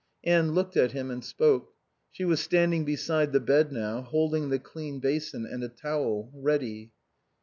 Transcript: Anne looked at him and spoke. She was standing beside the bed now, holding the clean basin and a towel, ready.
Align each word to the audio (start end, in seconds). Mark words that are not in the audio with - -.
Anne 0.23 0.53
looked 0.53 0.75
at 0.75 0.93
him 0.93 1.11
and 1.11 1.23
spoke. 1.23 1.73
She 2.11 2.25
was 2.25 2.39
standing 2.39 2.85
beside 2.85 3.33
the 3.33 3.39
bed 3.39 3.71
now, 3.71 4.01
holding 4.01 4.49
the 4.49 4.57
clean 4.57 4.97
basin 4.99 5.45
and 5.45 5.63
a 5.63 5.69
towel, 5.69 6.31
ready. 6.33 6.91